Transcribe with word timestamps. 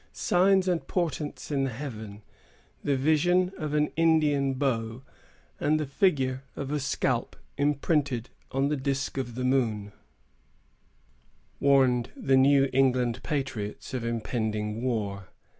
Signs 0.13 0.67
and 0.67 0.87
portents 0.87 1.51
in 1.51 1.63
the 1.63 1.69
heavens, 1.69 2.23
the 2.83 2.95
vision 2.97 3.51
of 3.55 3.75
an 3.75 3.91
Indian 3.95 4.55
bow, 4.55 5.03
and 5.59 5.79
the 5.79 5.85
figure 5.85 6.41
of 6.55 6.71
a 6.71 6.79
scalp 6.79 7.35
imprinted 7.55 8.31
on 8.51 8.69
the 8.69 8.75
disk 8.75 9.19
of 9.19 9.35
the 9.35 9.43
moon, 9.43 9.91
warned 11.59 12.09
the 12.15 12.35
New 12.35 12.67
England 12.73 13.21
Puritans 13.21 13.93
of 13.93 14.03
impending 14.03 14.81
war. 14.81 15.29